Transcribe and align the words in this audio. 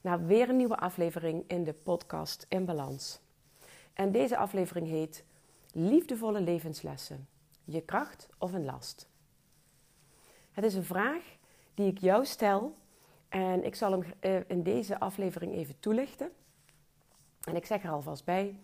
naar 0.00 0.26
weer 0.26 0.48
een 0.48 0.56
nieuwe 0.56 0.76
aflevering 0.76 1.44
in 1.46 1.64
de 1.64 1.72
podcast 1.72 2.46
In 2.48 2.64
Balans. 2.64 3.20
En 3.92 4.12
deze 4.12 4.36
aflevering 4.36 4.86
heet 4.86 5.24
Liefdevolle 5.72 6.40
levenslessen. 6.40 7.28
Je 7.64 7.80
kracht 7.80 8.28
of 8.38 8.52
een 8.52 8.64
last? 8.64 9.08
Het 10.52 10.64
is 10.64 10.74
een 10.74 10.84
vraag 10.84 11.22
die 11.74 11.90
ik 11.90 11.98
jou 11.98 12.24
stel 12.24 12.76
en 13.28 13.64
ik 13.64 13.74
zal 13.74 13.92
hem 13.92 14.04
eh, 14.20 14.36
in 14.46 14.62
deze 14.62 15.00
aflevering 15.00 15.54
even 15.54 15.80
toelichten. 15.80 16.30
En 17.44 17.56
ik 17.56 17.66
zeg 17.66 17.82
er 17.82 17.90
alvast 17.90 18.24
bij: 18.24 18.58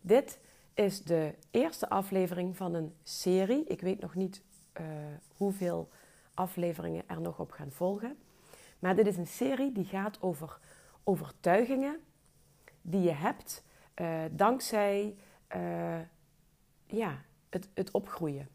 dit 0.00 0.38
is 0.74 1.02
de 1.02 1.34
eerste 1.50 1.88
aflevering 1.88 2.56
van 2.56 2.74
een 2.74 2.94
serie. 3.02 3.64
Ik 3.64 3.80
weet 3.80 4.00
nog 4.00 4.14
niet 4.14 4.42
uh, 4.80 4.86
hoeveel 5.36 5.88
afleveringen 6.34 7.02
er 7.06 7.20
nog 7.20 7.38
op 7.38 7.50
gaan 7.50 7.70
volgen. 7.70 8.16
Maar 8.78 8.96
dit 8.96 9.06
is 9.06 9.16
een 9.16 9.26
serie 9.26 9.72
die 9.72 9.84
gaat 9.84 10.22
over 10.22 10.58
overtuigingen 11.04 12.00
die 12.82 13.02
je 13.02 13.12
hebt 13.12 13.64
uh, 14.00 14.22
dankzij 14.30 15.16
uh, 15.56 15.98
ja, 16.86 17.24
het, 17.50 17.68
het 17.74 17.90
opgroeien. 17.90 18.48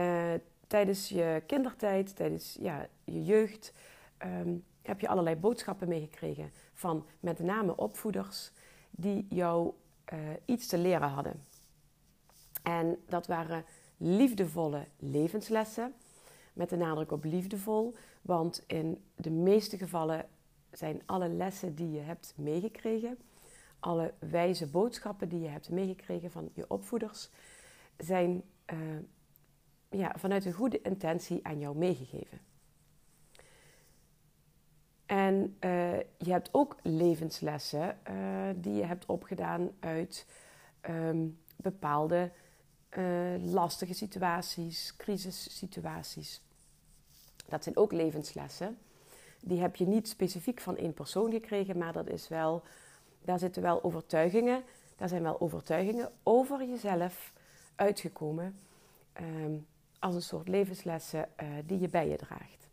Uh, 0.00 0.32
tijdens 0.66 1.08
je 1.08 1.42
kindertijd, 1.46 2.16
tijdens 2.16 2.56
ja, 2.60 2.86
je 3.04 3.24
jeugd, 3.24 3.72
um, 4.24 4.64
heb 4.82 5.00
je 5.00 5.08
allerlei 5.08 5.36
boodschappen 5.36 5.88
meegekregen 5.88 6.50
van 6.72 7.06
met 7.20 7.38
name 7.38 7.76
opvoeders 7.76 8.52
die 8.90 9.26
jou 9.28 9.72
iets 10.44 10.66
te 10.66 10.78
leren 10.78 11.08
hadden. 11.08 11.44
En 12.62 12.98
dat 13.08 13.26
waren 13.26 13.64
liefdevolle 13.96 14.86
levenslessen, 14.98 15.94
met 16.52 16.68
de 16.68 16.76
nadruk 16.76 17.12
op 17.12 17.24
liefdevol, 17.24 17.94
want 18.22 18.64
in 18.66 19.04
de 19.16 19.30
meeste 19.30 19.78
gevallen 19.78 20.28
zijn 20.76 21.02
alle 21.06 21.28
lessen 21.28 21.74
die 21.74 21.90
je 21.90 22.00
hebt 22.00 22.34
meegekregen, 22.36 23.18
alle 23.80 24.14
wijze 24.18 24.66
boodschappen 24.66 25.28
die 25.28 25.40
je 25.40 25.48
hebt 25.48 25.70
meegekregen 25.70 26.30
van 26.30 26.50
je 26.54 26.64
opvoeders, 26.68 27.30
zijn 27.96 28.42
uh, 28.72 28.78
ja, 29.90 30.14
vanuit 30.16 30.44
een 30.44 30.52
goede 30.52 30.80
intentie 30.82 31.46
aan 31.46 31.58
jou 31.58 31.76
meegegeven. 31.76 32.40
En 35.06 35.56
uh, 35.60 35.98
je 35.98 36.30
hebt 36.30 36.48
ook 36.52 36.76
levenslessen 36.82 37.98
uh, 38.10 38.48
die 38.56 38.74
je 38.74 38.84
hebt 38.84 39.06
opgedaan 39.06 39.70
uit 39.80 40.26
um, 40.90 41.38
bepaalde 41.56 42.32
lastige 43.40 43.94
situaties, 43.94 44.96
crisissituaties. 44.96 46.42
Dat 47.48 47.62
zijn 47.62 47.76
ook 47.76 47.92
levenslessen 47.92 48.78
die 49.44 49.60
heb 49.60 49.76
je 49.76 49.86
niet 49.86 50.08
specifiek 50.08 50.60
van 50.60 50.76
één 50.76 50.92
persoon 50.92 51.30
gekregen, 51.30 51.78
maar 51.78 51.92
dat 51.92 52.08
is 52.08 52.28
wel, 52.28 52.62
daar 53.22 53.38
zitten 53.38 53.62
wel 53.62 53.84
overtuigingen, 53.84 54.62
daar 54.96 55.08
zijn 55.08 55.22
wel 55.22 55.40
overtuigingen 55.40 56.12
over 56.22 56.64
jezelf 56.64 57.32
uitgekomen 57.74 58.58
um, 59.20 59.66
als 59.98 60.14
een 60.14 60.22
soort 60.22 60.48
levenslessen 60.48 61.28
uh, 61.42 61.48
die 61.66 61.80
je 61.80 61.88
bij 61.88 62.08
je 62.08 62.16
draagt. 62.16 62.68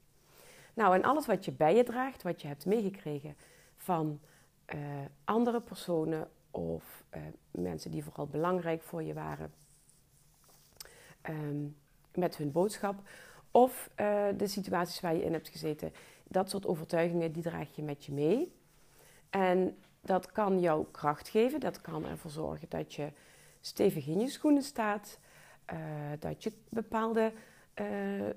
Nou, 0.74 0.96
en 0.96 1.04
alles 1.04 1.26
wat 1.26 1.46
je 1.46 1.52
bij 1.52 1.76
je 1.76 1.84
draagt, 1.84 2.24
wat 2.24 2.42
je 2.42 2.48
hebt 2.48 2.66
meegekregen 2.66 3.36
van 3.76 4.20
uh, 4.74 4.80
andere 5.24 5.62
personen 5.62 6.30
of 6.52 7.04
uh, 7.16 7.22
mensen 7.52 7.92
die 7.92 8.04
vooral 8.04 8.28
belangrijk 8.28 8.82
voor 8.82 9.04
je 9.04 9.14
waren 9.14 9.54
um, 11.30 11.76
met 12.14 12.38
hun 12.38 12.52
boodschap, 12.52 13.02
of 13.52 13.90
de 14.38 14.48
situaties 14.48 15.00
waar 15.00 15.16
je 15.16 15.24
in 15.24 15.34
hebt 15.34 15.48
gezeten, 15.48 15.94
dat 16.32 16.50
soort 16.50 16.66
overtuigingen, 16.66 17.32
die 17.32 17.44
draag 17.44 17.76
je 17.76 17.84
met 17.84 18.06
je 18.06 18.12
mee. 18.12 18.56
En 19.30 19.78
dat 20.02 20.32
kan 20.32 20.60
jou 20.60 20.86
kracht 20.92 21.30
geven. 21.30 21.60
Dat 21.60 21.82
kan 21.82 22.06
ervoor 22.06 22.32
zorgen 22.32 22.70
dat 22.70 22.94
je 22.94 23.12
stevig 23.62 24.08
in 24.08 24.20
je 24.20 24.30
schoenen 24.30 24.64
staat. 24.64 25.20
Uh, 25.74 25.80
dat 26.20 26.44
je 26.44 26.54
bepaalde 26.70 27.34
uh, 27.82 28.30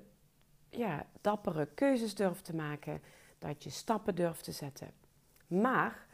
ja, 0.69 1.05
dappere 1.21 1.67
keuzes 1.73 2.15
durft 2.15 2.45
te 2.45 2.55
maken. 2.55 3.01
Dat 3.37 3.63
je 3.63 3.69
stappen 3.69 4.15
durft 4.15 4.43
te 4.43 4.51
zetten. 4.51 4.91
Maar 5.47 6.07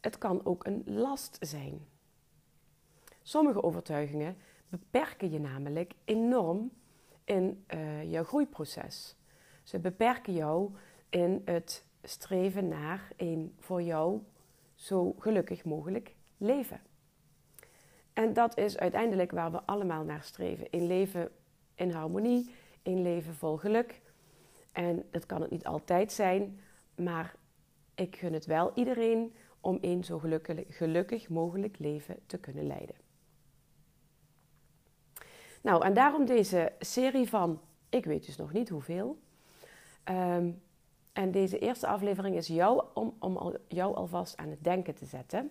het 0.00 0.18
kan 0.18 0.44
ook 0.44 0.66
een 0.66 0.82
last 0.86 1.36
zijn. 1.40 1.86
Sommige 3.22 3.62
overtuigingen 3.62 4.36
beperken 4.68 5.30
je 5.30 5.40
namelijk 5.40 5.92
enorm 6.04 6.70
in 7.24 7.64
uh, 7.74 8.10
jouw 8.10 8.24
groeiproces. 8.24 9.16
Ze 9.62 9.78
beperken 9.78 10.32
jou 10.32 10.70
in 11.08 11.42
het 11.44 11.84
streven 12.02 12.68
naar 12.68 13.12
een 13.16 13.54
voor 13.58 13.82
jou 13.82 14.20
zo 14.74 15.14
gelukkig 15.18 15.64
mogelijk 15.64 16.14
leven. 16.36 16.80
En 18.12 18.32
dat 18.32 18.56
is 18.56 18.78
uiteindelijk 18.78 19.30
waar 19.30 19.52
we 19.52 19.62
allemaal 19.64 20.04
naar 20.04 20.22
streven. 20.22 20.66
Een 20.70 20.86
leven 20.86 21.30
in 21.74 21.90
harmonie, 21.90 22.54
een 22.82 23.02
leven 23.02 23.34
vol 23.34 23.56
geluk. 23.56 24.00
En 24.72 25.04
dat 25.10 25.26
kan 25.26 25.40
het 25.40 25.50
niet 25.50 25.66
altijd 25.66 26.12
zijn, 26.12 26.60
maar 26.94 27.34
ik 27.94 28.16
gun 28.16 28.32
het 28.32 28.46
wel 28.46 28.72
iedereen 28.74 29.34
om 29.60 29.78
een 29.80 30.04
zo 30.04 30.18
gelukkig, 30.68 31.28
mogelijk 31.28 31.78
leven 31.78 32.16
te 32.26 32.38
kunnen 32.38 32.66
leiden. 32.66 32.96
Nou, 35.62 35.84
en 35.84 35.94
daarom 35.94 36.24
deze 36.24 36.72
serie 36.78 37.28
van, 37.28 37.60
ik 37.88 38.04
weet 38.04 38.26
dus 38.26 38.36
nog 38.36 38.52
niet 38.52 38.68
hoeveel, 38.68 39.18
um, 40.04 40.62
en 41.18 41.30
deze 41.30 41.58
eerste 41.58 41.86
aflevering 41.86 42.36
is 42.36 42.46
jou, 42.46 42.84
om, 42.94 43.14
om 43.18 43.56
jou 43.68 43.94
alvast 43.94 44.36
aan 44.36 44.48
het 44.48 44.64
denken 44.64 44.94
te 44.94 45.04
zetten. 45.04 45.50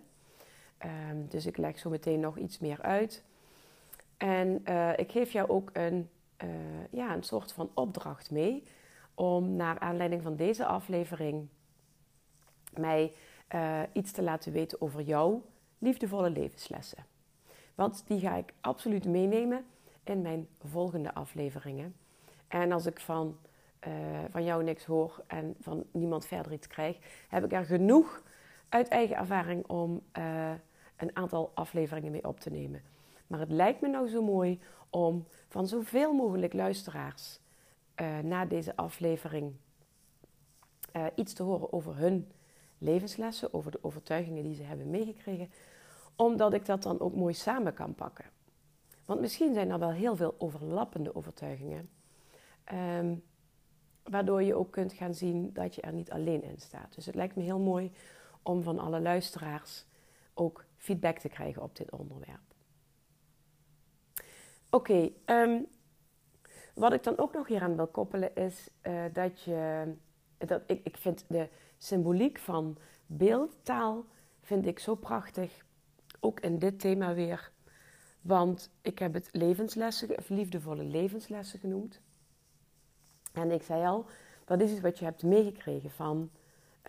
Um, 0.86 1.28
dus 1.28 1.46
ik 1.46 1.58
leg 1.58 1.80
zo 1.80 1.90
meteen 1.90 2.20
nog 2.20 2.38
iets 2.38 2.60
meer 2.60 2.82
uit. 2.82 3.24
En 4.18 4.62
uh, 4.66 4.98
ik 4.98 5.12
geef 5.12 5.32
jou 5.32 5.50
ook 5.50 5.70
een, 5.74 6.10
uh, 6.44 6.50
ja, 6.90 7.14
een 7.14 7.24
soort 7.24 7.52
van 7.52 7.70
opdracht 7.74 8.32
mee 8.32 8.64
om 9.14 9.56
naar 9.56 9.80
aanleiding 9.80 10.22
van 10.22 10.36
deze 10.36 10.66
aflevering 10.66 11.48
mij 12.74 13.14
uh, 13.56 13.82
iets 13.94 14.12
te 14.12 14.22
laten 14.22 14.52
weten 14.52 14.82
over 14.82 15.02
jouw 15.02 15.44
liefdevolle 15.78 16.30
levenslessen. 16.30 17.06
Want 17.76 18.04
die 18.08 18.20
ga 18.20 18.36
ik 18.36 18.54
absoluut 18.62 19.06
meenemen 19.06 19.66
in 20.04 20.22
mijn 20.22 20.48
volgende 20.64 21.14
afleveringen. 21.14 21.96
En 22.48 22.72
als 22.72 22.86
ik 22.86 23.00
van 23.00 23.38
uh, 23.88 23.94
van 24.30 24.44
jou 24.44 24.64
niks 24.64 24.86
hoor 24.86 25.24
en 25.28 25.56
van 25.60 25.86
niemand 25.92 26.26
verder 26.26 26.54
iets 26.54 26.68
krijg, 26.68 26.98
heb 27.28 27.44
ik 27.44 27.52
er 27.52 27.66
genoeg 27.66 28.24
uit 28.70 28.88
eigen 28.88 29.16
ervaring 29.16 29.68
om 29.68 30.02
uh, 30.18 30.52
een 30.96 31.16
aantal 31.16 31.52
afleveringen 31.54 32.12
mee 32.12 32.28
op 32.28 32.40
te 32.40 32.50
nemen. 32.50 32.82
Maar 33.28 33.40
het 33.40 33.52
lijkt 33.52 33.82
me 33.82 33.88
nou 33.88 34.08
zo 34.08 34.24
mooi 34.24 34.60
om 34.90 35.26
van 35.48 35.68
zoveel 35.68 36.14
mogelijk 36.14 36.54
luisteraars 36.54 37.40
uh, 38.02 38.20
na 38.20 38.46
deze 38.46 38.76
aflevering 38.76 39.54
iets 41.16 41.34
te 41.34 41.44
horen 41.44 41.74
over 41.74 41.98
hun 41.98 42.32
levenslessen, 42.78 43.54
over 43.54 43.72
de 43.72 43.80
overtuigingen 43.82 44.44
die 44.44 44.56
ze 44.56 44.64
hebben 44.64 44.90
meegekregen, 44.90 45.52
omdat 46.16 46.54
ik 46.54 46.66
dat 46.66 46.84
dan 46.84 47.00
ook 47.00 47.16
mooi 47.16 47.34
samen 47.34 47.74
kan 47.74 47.96
pakken. 47.96 48.26
Want 49.06 49.20
misschien 49.20 49.54
zijn 49.54 49.70
er 49.70 49.80
wel 49.80 49.92
heel 49.92 50.16
veel 50.16 50.36
overlappende 50.38 51.16
overtuigingen. 51.16 51.90
Um, 52.74 53.24
Waardoor 54.10 54.44
je 54.44 54.56
ook 54.56 54.72
kunt 54.72 54.94
gaan 54.94 55.14
zien 55.14 55.54
dat 55.54 55.76
je 55.76 55.82
er 55.82 55.94
niet 55.94 56.12
alleen 56.12 56.44
in 56.44 56.60
staat. 56.60 56.96
Dus 56.96 57.06
het 57.06 57.16
lijkt 57.16 57.36
me 57.36 57.44
heel 57.44 57.60
mooi 57.60 57.92
om 58.42 58.64
van 58.64 58.80
alle 58.80 59.02
luisteraars 59.02 59.86
ook 60.34 60.66
feedback 60.78 61.18
te 61.18 61.30
krijgen 61.30 61.62
op 61.62 61.76
dit 61.76 61.92
onderwerp. 61.92 62.42
Oké, 64.70 65.10
ehm, 65.26 65.62
wat 66.76 66.94
ik 66.94 67.04
dan 67.04 67.18
ook 67.18 67.34
nog 67.34 67.48
hier 67.48 67.62
aan 67.62 67.76
wil 67.76 67.88
koppelen 67.88 68.36
is 68.36 68.70
uh, 68.84 69.04
dat 69.14 69.42
je. 69.42 69.94
Dat 70.38 70.62
ik, 70.68 70.82
ik 70.84 70.98
vind 70.98 71.26
de 71.28 71.50
symboliek 71.78 72.40
van 72.40 72.78
beeldtaal 73.06 74.06
vind 74.42 74.66
ik 74.66 74.80
zo 74.80 74.96
prachtig. 74.96 75.66
Ook 76.20 76.40
in 76.40 76.60
dit 76.60 76.80
thema 76.80 77.14
weer. 77.14 77.52
Want 78.22 78.72
ik 78.82 79.00
heb 79.00 79.14
het 79.14 79.30
levenslessen, 79.32 80.18
of 80.18 80.30
liefdevolle 80.30 80.84
levenslessen 80.84 81.60
genoemd. 81.60 82.02
En 83.38 83.52
ik 83.52 83.64
zei 83.64 83.86
al, 83.86 84.06
dat 84.46 84.62
is 84.62 84.72
iets 84.72 84.82
wat 84.82 85.00
je 85.00 85.06
hebt 85.06 85.24
meegekregen 85.24 85.92
van 85.92 86.30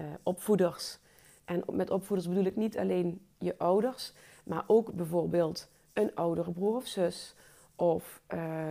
uh, 0.00 0.06
opvoeders. 0.22 0.98
En 1.44 1.62
met 1.72 1.90
opvoeders 1.90 2.28
bedoel 2.28 2.44
ik 2.44 2.56
niet 2.56 2.78
alleen 2.78 3.26
je 3.38 3.58
ouders, 3.58 4.12
maar 4.44 4.64
ook 4.66 4.92
bijvoorbeeld 4.92 5.68
een 5.92 6.14
oudere 6.14 6.50
broer 6.50 6.76
of 6.76 6.86
zus, 6.86 7.34
of 7.76 8.22
uh, 8.34 8.68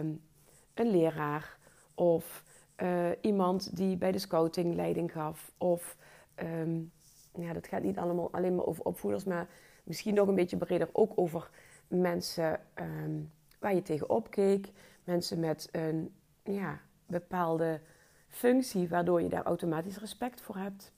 een 0.73 0.89
leraar, 0.91 1.57
of 1.93 2.43
uh, 2.77 3.09
iemand 3.21 3.75
die 3.75 3.97
bij 3.97 4.11
de 4.11 4.19
scouting 4.19 4.75
leiding 4.75 5.11
gaf, 5.11 5.51
of 5.57 5.97
um, 6.43 6.91
ja, 7.33 7.53
dat 7.53 7.67
gaat 7.67 7.83
niet 7.83 7.97
allemaal 7.97 8.31
alleen 8.31 8.55
maar 8.55 8.65
over 8.65 8.83
opvoeders, 8.83 9.23
maar 9.23 9.47
misschien 9.83 10.13
nog 10.13 10.27
een 10.27 10.35
beetje 10.35 10.57
breder 10.57 10.89
ook 10.91 11.11
over 11.15 11.49
mensen 11.87 12.59
um, 12.75 13.31
waar 13.59 13.75
je 13.75 13.81
tegenop 13.81 14.31
keek, 14.31 14.71
mensen 15.03 15.39
met 15.39 15.69
een 15.71 16.13
ja, 16.43 16.79
bepaalde 17.07 17.81
functie 18.27 18.89
waardoor 18.89 19.21
je 19.21 19.29
daar 19.29 19.43
automatisch 19.43 19.97
respect 19.97 20.41
voor 20.41 20.55
hebt. 20.55 20.91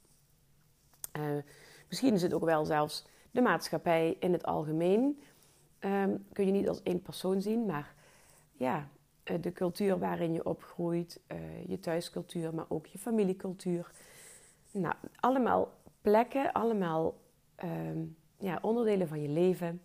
Uh, 1.17 1.23
misschien 1.88 2.13
is 2.13 2.21
het 2.21 2.33
ook 2.33 2.44
wel 2.44 2.65
zelfs 2.65 3.06
de 3.31 3.41
maatschappij 3.41 4.17
in 4.19 4.33
het 4.33 4.44
algemeen. 4.44 5.21
Um, 5.79 6.25
kun 6.33 6.45
je 6.45 6.51
niet 6.51 6.69
als 6.69 6.83
één 6.83 7.01
persoon 7.01 7.41
zien, 7.41 7.65
maar 7.65 7.94
ja, 8.51 8.89
eh, 9.23 9.41
de 9.41 9.51
cultuur 9.51 10.00
waarin 10.00 10.33
je 10.33 10.45
opgroeit, 10.45 11.21
uh, 11.27 11.67
je 11.67 11.79
thuiscultuur, 11.79 12.53
maar 12.53 12.65
ook 12.67 12.85
je 12.85 12.97
familiecultuur. 12.97 13.91
Nou, 14.71 14.95
allemaal 15.15 15.71
plekken, 16.01 16.51
allemaal 16.51 17.17
um, 17.63 18.17
ja, 18.38 18.59
onderdelen 18.61 19.07
van 19.07 19.21
je 19.21 19.29
leven 19.29 19.81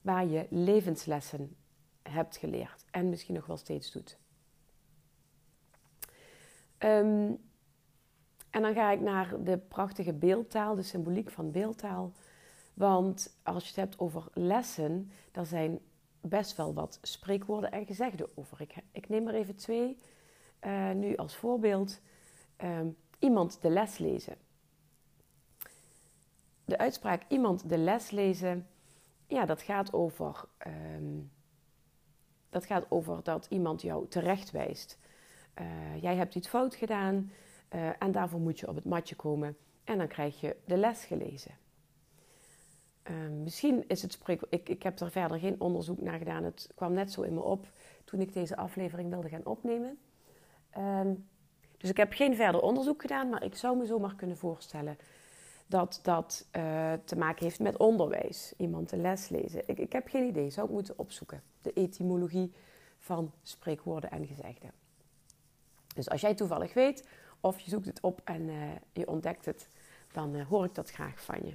waar 0.00 0.26
je 0.26 0.46
levenslessen 0.50 1.56
hebt 2.02 2.36
geleerd 2.36 2.84
en 2.90 3.08
misschien 3.08 3.34
nog 3.34 3.46
wel 3.46 3.56
steeds 3.56 3.92
doet. 3.92 4.19
Um, 6.84 7.38
en 8.50 8.62
dan 8.62 8.74
ga 8.74 8.90
ik 8.90 9.00
naar 9.00 9.42
de 9.42 9.58
prachtige 9.58 10.12
beeldtaal, 10.12 10.74
de 10.74 10.82
symboliek 10.82 11.30
van 11.30 11.50
beeldtaal. 11.50 12.12
Want 12.74 13.36
als 13.42 13.62
je 13.62 13.68
het 13.68 13.76
hebt 13.76 13.98
over 13.98 14.28
lessen, 14.32 15.10
dan 15.30 15.46
zijn 15.46 15.80
best 16.20 16.56
wel 16.56 16.74
wat 16.74 16.98
spreekwoorden 17.02 17.72
en 17.72 17.86
gezegden 17.86 18.28
over. 18.34 18.60
Ik, 18.60 18.74
ik 18.92 19.08
neem 19.08 19.28
er 19.28 19.34
even 19.34 19.56
twee 19.56 19.98
uh, 20.60 20.90
nu 20.90 21.16
als 21.16 21.36
voorbeeld. 21.36 22.00
Um, 22.64 22.96
iemand 23.18 23.62
de 23.62 23.70
les 23.70 23.98
lezen. 23.98 24.36
De 26.64 26.78
uitspraak 26.78 27.22
iemand 27.28 27.68
de 27.68 27.78
les 27.78 28.10
lezen, 28.10 28.66
ja, 29.26 29.46
dat 29.46 29.62
gaat 29.62 29.92
over, 29.92 30.44
um, 30.96 31.30
dat 32.50 32.66
gaat 32.66 32.86
over 32.88 33.22
dat 33.22 33.46
iemand 33.50 33.82
jou 33.82 34.08
terecht 34.08 34.50
wijst. 34.50 34.98
Uh, 35.58 36.02
jij 36.02 36.16
hebt 36.16 36.34
iets 36.34 36.48
fout 36.48 36.74
gedaan 36.74 37.32
uh, 37.74 37.88
en 37.98 38.12
daarvoor 38.12 38.40
moet 38.40 38.58
je 38.58 38.68
op 38.68 38.74
het 38.74 38.84
matje 38.84 39.14
komen 39.14 39.56
en 39.84 39.98
dan 39.98 40.08
krijg 40.08 40.40
je 40.40 40.56
de 40.64 40.76
les 40.76 41.04
gelezen. 41.04 41.58
Uh, 43.10 43.16
misschien 43.42 43.84
is 43.88 44.02
het 44.02 44.12
spreekwoord. 44.12 44.54
Ik, 44.54 44.68
ik 44.68 44.82
heb 44.82 45.00
er 45.00 45.10
verder 45.10 45.38
geen 45.38 45.60
onderzoek 45.60 46.00
naar 46.00 46.18
gedaan. 46.18 46.44
Het 46.44 46.72
kwam 46.74 46.92
net 46.92 47.12
zo 47.12 47.22
in 47.22 47.34
me 47.34 47.42
op 47.42 47.66
toen 48.04 48.20
ik 48.20 48.32
deze 48.32 48.56
aflevering 48.56 49.10
wilde 49.10 49.28
gaan 49.28 49.46
opnemen. 49.46 49.98
Um, 50.78 51.28
dus 51.76 51.90
ik 51.90 51.96
heb 51.96 52.12
geen 52.12 52.36
verder 52.36 52.60
onderzoek 52.60 53.00
gedaan, 53.00 53.28
maar 53.28 53.44
ik 53.44 53.56
zou 53.56 53.76
me 53.76 53.86
zomaar 53.86 54.14
kunnen 54.14 54.36
voorstellen 54.36 54.98
dat 55.66 56.00
dat 56.02 56.46
uh, 56.56 56.92
te 57.04 57.16
maken 57.16 57.44
heeft 57.44 57.60
met 57.60 57.76
onderwijs. 57.78 58.54
Iemand 58.56 58.88
de 58.88 58.96
les 58.96 59.28
lezen. 59.28 59.62
Ik, 59.66 59.78
ik 59.78 59.92
heb 59.92 60.08
geen 60.08 60.28
idee, 60.28 60.50
zou 60.50 60.66
ik 60.66 60.72
moeten 60.72 60.98
opzoeken. 60.98 61.42
De 61.62 61.72
etymologie 61.72 62.52
van 62.98 63.32
spreekwoorden 63.42 64.10
en 64.10 64.26
gezegden. 64.26 64.72
Dus 65.94 66.08
als 66.08 66.20
jij 66.20 66.34
toevallig 66.34 66.74
weet 66.74 67.08
of 67.40 67.60
je 67.60 67.70
zoekt 67.70 67.86
het 67.86 68.00
op 68.00 68.20
en 68.24 68.48
uh, 68.48 68.70
je 68.92 69.08
ontdekt 69.08 69.44
het, 69.44 69.68
dan 70.12 70.34
uh, 70.34 70.46
hoor 70.46 70.64
ik 70.64 70.74
dat 70.74 70.90
graag 70.90 71.20
van 71.24 71.38
je. 71.44 71.54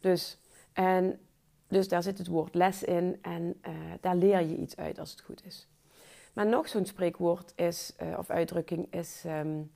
Dus, 0.00 0.38
en, 0.72 1.20
dus 1.66 1.88
daar 1.88 2.02
zit 2.02 2.18
het 2.18 2.26
woord 2.26 2.54
les 2.54 2.82
in 2.82 3.18
en 3.22 3.60
uh, 3.68 3.74
daar 4.00 4.16
leer 4.16 4.40
je 4.40 4.56
iets 4.56 4.76
uit 4.76 4.98
als 4.98 5.10
het 5.10 5.20
goed 5.20 5.44
is. 5.44 5.68
Maar 6.32 6.46
nog 6.46 6.68
zo'n 6.68 6.86
spreekwoord 6.86 7.52
is, 7.56 7.94
of 8.16 8.30
uitdrukking 8.30 8.92
is 8.92 9.24
um, 9.26 9.70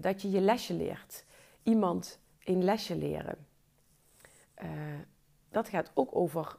dat 0.00 0.22
je 0.22 0.30
je 0.30 0.40
lesje 0.40 0.74
leert. 0.74 1.24
Iemand 1.62 2.20
een 2.44 2.64
lesje 2.64 2.96
leren. 2.96 3.46
dat 5.48 5.68
gaat 5.68 5.90
ook 5.94 6.16
over 6.16 6.56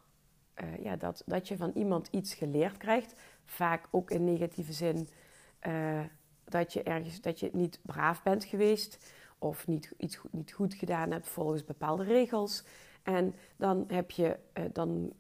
ja, 0.82 0.96
dat, 0.96 1.24
dat 1.26 1.48
je 1.48 1.58
van 1.58 1.72
iemand 1.74 2.08
iets 2.12 2.34
geleerd 2.34 2.78
krijgt. 2.78 3.16
Vaak 3.46 3.88
ook 3.92 4.12
in 4.12 4.24
negatieve 4.24 4.74
zin 4.74 5.10
dat 6.44 6.74
je 6.74 6.84
ergens 6.84 7.22
dat 7.22 7.40
je 7.40 7.50
niet 7.54 7.80
braaf 7.82 8.24
bent 8.24 8.44
geweest 8.44 8.98
of 9.38 9.68
niet, 9.68 9.94
iets 9.98 10.16
goed, 10.16 10.34
niet 10.34 10.54
goed 10.54 10.74
gedaan 10.74 11.12
hebt 11.12 11.28
volgens 11.28 11.64
bepaalde 11.64 12.04
regels. 12.04 12.64
En 13.04 13.36
dan 13.56 13.84
heb 13.88 14.12
je, 14.12 14.38
uh, 14.54 14.64
dan, 14.74 15.14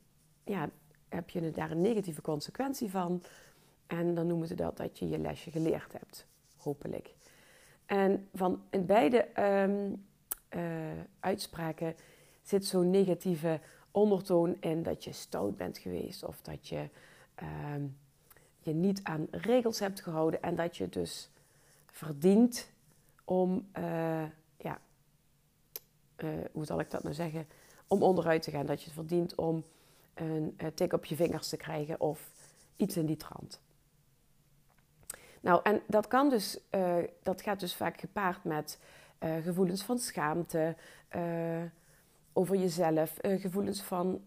ja, 0.43 0.69
heb 1.09 1.29
je 1.29 1.51
daar 1.51 1.71
een 1.71 1.81
negatieve 1.81 2.21
consequentie 2.21 2.89
van. 2.89 3.23
En 3.87 4.15
dan 4.15 4.27
noemen 4.27 4.47
ze 4.47 4.55
dat 4.55 4.77
dat 4.77 4.99
je 4.99 5.09
je 5.09 5.17
lesje 5.17 5.51
geleerd 5.51 5.93
hebt, 5.93 6.27
hopelijk. 6.57 7.13
En 7.85 8.27
van 8.33 8.61
in 8.69 8.85
beide 8.85 9.27
um, 9.41 10.05
uh, 10.55 10.61
uitspraken 11.19 11.95
zit 12.41 12.65
zo'n 12.65 12.89
negatieve 12.89 13.59
ondertoon 13.91 14.57
in 14.59 14.83
dat 14.83 15.03
je 15.03 15.11
stout 15.11 15.57
bent 15.57 15.77
geweest 15.77 16.23
of 16.23 16.41
dat 16.41 16.67
je 16.67 16.89
um, 17.73 17.97
je 18.63 18.73
niet 18.73 19.03
aan 19.03 19.27
regels 19.31 19.79
hebt 19.79 20.01
gehouden 20.01 20.41
en 20.41 20.55
dat 20.55 20.77
je 20.77 20.89
dus 20.89 21.29
verdient 21.85 22.71
om, 23.25 23.69
uh, 23.77 24.23
ja, 24.57 24.79
uh, 26.17 26.29
hoe 26.51 26.65
zal 26.65 26.79
ik 26.79 26.91
dat 26.91 27.03
nou 27.03 27.15
zeggen, 27.15 27.47
om 27.87 28.03
onderuit 28.03 28.41
te 28.41 28.51
gaan. 28.51 28.65
Dat 28.65 28.79
je 28.79 28.85
het 28.85 28.93
verdient 28.93 29.35
om 29.35 29.63
een 30.13 30.57
uh, 30.57 30.67
tik 30.67 30.93
op 30.93 31.05
je 31.05 31.15
vingers 31.15 31.49
te 31.49 31.57
krijgen 31.57 31.99
of 31.99 32.31
iets 32.75 32.97
in 32.97 33.05
die 33.05 33.17
trant. 33.17 33.61
Nou, 35.41 35.59
en 35.63 35.81
dat 35.87 36.07
kan 36.07 36.29
dus, 36.29 36.59
dat 37.23 37.41
gaat 37.41 37.59
dus 37.59 37.75
vaak 37.75 37.99
gepaard 37.99 38.43
met 38.43 38.79
gevoelens 39.19 39.83
van 39.83 39.99
schaamte 39.99 40.75
over 42.33 42.55
jezelf, 42.55 43.17
gevoelens 43.21 43.81
van 43.81 44.23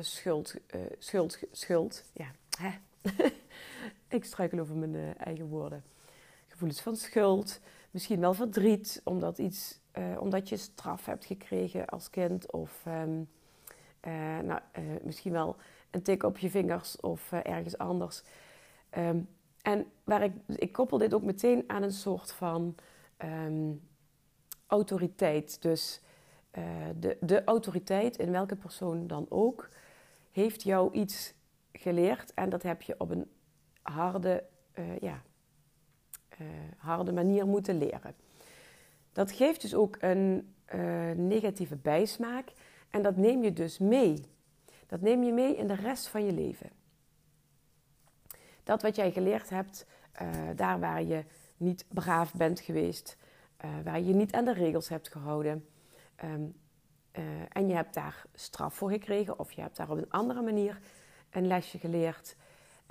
schuld, 0.00 0.54
schuld, 0.98 1.38
schuld, 1.52 2.04
ja, 2.12 2.30
hè? 2.58 2.70
ik 4.08 4.24
struikel 4.24 4.58
over 4.58 4.76
mijn 4.76 4.94
uh, 4.94 5.10
eigen 5.16 5.46
woorden. 5.46 5.84
Gevoelens 6.46 6.80
van 6.80 6.96
schuld, 6.96 7.60
misschien 7.90 8.20
wel 8.20 8.34
verdriet, 8.34 9.00
omdat, 9.04 9.38
iets, 9.38 9.80
uh, 9.98 10.20
omdat 10.20 10.48
je 10.48 10.56
straf 10.56 11.06
hebt 11.06 11.24
gekregen 11.24 11.86
als 11.86 12.10
kind. 12.10 12.52
Of 12.52 12.84
um, 12.86 13.28
uh, 14.06 14.38
nou, 14.38 14.60
misschien 15.02 15.32
wel 15.32 15.56
een 15.90 16.02
tik 16.02 16.22
op 16.22 16.38
je 16.38 16.50
vingers 16.50 17.00
of 17.00 17.32
ergens 17.32 17.78
anders. 17.78 18.22
Um, 18.98 19.28
en 19.62 19.86
waar 20.04 20.22
ik, 20.22 20.32
ik 20.46 20.72
koppel 20.72 20.98
dit 20.98 21.14
ook 21.14 21.22
meteen 21.22 21.64
aan 21.66 21.82
een 21.82 21.92
soort 21.92 22.32
van 22.32 22.74
um, 23.18 23.88
autoriteit. 24.66 25.62
Dus 25.62 26.00
de, 26.98 27.16
de 27.20 27.44
autoriteit, 27.44 28.16
in 28.16 28.30
welke 28.30 28.56
persoon 28.56 29.06
dan 29.06 29.26
ook, 29.28 29.68
heeft 30.30 30.62
jou 30.62 30.92
iets 30.92 31.34
geleerd 31.72 32.34
en 32.34 32.48
dat 32.48 32.62
heb 32.62 32.82
je 32.82 32.94
op 32.98 33.10
een 33.10 33.30
harde, 33.82 34.44
uh, 34.74 34.98
ja, 34.98 35.22
uh, 36.40 36.46
harde 36.76 37.12
manier 37.12 37.46
moeten 37.46 37.78
leren. 37.78 38.14
Dat 39.12 39.32
geeft 39.32 39.60
dus 39.60 39.74
ook 39.74 39.96
een 40.00 40.54
uh, 40.74 41.10
negatieve 41.10 41.76
bijsmaak 41.76 42.52
en 42.90 43.02
dat 43.02 43.16
neem 43.16 43.42
je 43.42 43.52
dus 43.52 43.78
mee. 43.78 44.24
Dat 44.86 45.00
neem 45.00 45.22
je 45.22 45.32
mee 45.32 45.56
in 45.56 45.66
de 45.66 45.74
rest 45.74 46.08
van 46.08 46.24
je 46.24 46.32
leven. 46.32 46.70
Dat 48.64 48.82
wat 48.82 48.96
jij 48.96 49.12
geleerd 49.12 49.50
hebt, 49.50 49.86
daar 50.56 50.80
waar 50.80 51.02
je 51.02 51.24
niet 51.56 51.84
braaf 51.88 52.34
bent 52.34 52.60
geweest, 52.60 53.16
waar 53.84 54.00
je 54.00 54.14
niet 54.14 54.32
aan 54.32 54.44
de 54.44 54.52
regels 54.52 54.88
hebt 54.88 55.08
gehouden, 55.08 55.68
um, 56.24 56.54
en 57.48 57.68
je 57.68 57.74
hebt 57.74 57.94
daar 57.94 58.26
straf 58.34 58.74
voor 58.74 58.90
gekregen 58.90 59.38
of 59.38 59.52
je 59.52 59.60
hebt 59.60 59.76
daar 59.76 59.90
op 59.90 59.98
een 59.98 60.10
andere 60.10 60.42
manier 60.42 60.80
een 61.30 61.46
lesje 61.46 61.78
geleerd. 61.78 62.36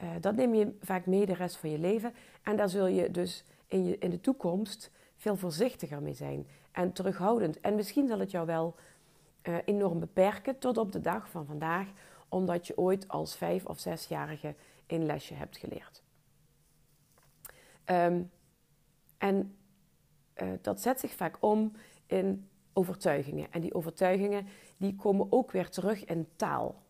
Uh, 0.03 0.09
dat 0.21 0.35
neem 0.35 0.53
je 0.53 0.77
vaak 0.81 1.05
mee 1.05 1.25
de 1.25 1.33
rest 1.33 1.57
van 1.57 1.69
je 1.69 1.79
leven. 1.79 2.13
En 2.43 2.55
daar 2.55 2.69
zul 2.69 2.87
je 2.87 3.11
dus 3.11 3.43
in, 3.67 3.85
je, 3.85 3.97
in 3.97 4.09
de 4.09 4.21
toekomst 4.21 4.91
veel 5.15 5.35
voorzichtiger 5.35 6.01
mee 6.01 6.13
zijn. 6.13 6.47
En 6.71 6.91
terughoudend. 6.91 7.59
En 7.59 7.75
misschien 7.75 8.07
zal 8.07 8.19
het 8.19 8.31
jou 8.31 8.45
wel 8.45 8.75
uh, 9.43 9.55
enorm 9.65 9.99
beperken 9.99 10.59
tot 10.59 10.77
op 10.77 10.91
de 10.91 11.01
dag 11.01 11.29
van 11.29 11.45
vandaag, 11.45 11.87
omdat 12.27 12.67
je 12.67 12.77
ooit 12.77 13.07
als 13.07 13.37
vijf- 13.37 13.65
of 13.65 13.79
zesjarige 13.79 14.55
een 14.87 15.05
lesje 15.05 15.33
hebt 15.33 15.57
geleerd. 15.57 16.03
Ehm, 17.83 18.21
en 19.17 19.57
uh, 20.41 20.49
dat 20.61 20.81
zet 20.81 20.99
zich 20.99 21.13
vaak 21.13 21.37
om 21.39 21.71
in 22.05 22.49
overtuigingen. 22.73 23.51
En 23.51 23.61
die 23.61 23.73
overtuigingen 23.73 24.47
die 24.77 24.95
komen 24.95 25.27
ook 25.29 25.51
weer 25.51 25.69
terug 25.69 26.05
in 26.05 26.27
taal. 26.35 26.83